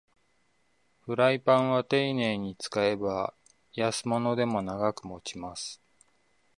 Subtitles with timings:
[1.05, 3.35] フライパンはていねいに使えば
[3.73, 5.79] 安物でも長く持ちます